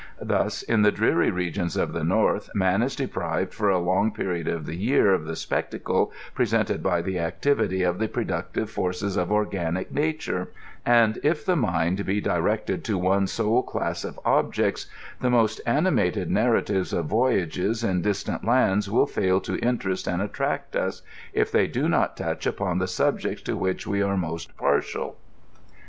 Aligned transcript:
Thus, 0.19 0.63
in 0.63 0.81
the 0.81 0.91
dreary 0.91 1.29
regions 1.29 1.77
of 1.77 1.93
the 1.93 2.03
north, 2.03 2.49
man 2.55 2.81
is 2.81 2.95
deprived 2.95 3.53
for 3.53 3.69
a 3.69 3.77
long 3.77 4.11
period 4.11 4.47
of 4.47 4.65
the 4.65 4.73
year 4.75 5.13
of 5.13 5.25
the 5.25 5.35
spectacle 5.35 6.11
presented 6.33 6.81
by 6.81 7.03
the 7.03 7.19
activity 7.19 7.83
of 7.83 7.99
the 7.99 8.07
productive 8.07 8.67
forces 8.71 9.15
of 9.15 9.31
organic 9.31 9.91
nature; 9.93 10.47
and 10.87 11.19
if 11.21 11.45
the 11.45 11.55
mind 11.55 12.03
be 12.03 12.19
directed 12.19 12.83
to 12.85 12.97
one 12.97 13.27
sole 13.27 13.61
class 13.61 14.03
of 14.03 14.19
objects, 14.25 14.87
the 15.19 15.29
most 15.29 15.61
animated 15.67 16.31
narratives 16.31 16.93
of 16.93 17.05
voyages 17.05 17.83
in 17.83 18.01
distant 18.01 18.43
lands 18.43 18.89
will 18.89 19.05
fail 19.05 19.39
to 19.41 19.59
interest 19.59 20.07
and 20.07 20.19
attract 20.19 20.75
us, 20.75 21.03
if 21.31 21.51
they 21.51 21.67
do 21.67 21.87
not 21.87 22.17
touch 22.17 22.47
upon 22.47 22.79
the 22.79 22.87
sulijeots 22.87 23.43
to 23.43 23.55
which 23.55 23.85
we 23.85 24.01
are 24.01 24.17
most 24.17 24.57
partial. 24.57 25.17